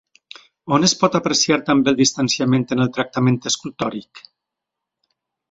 [0.77, 4.25] On es pot apreciar també el distanciament en el tractament escultòric?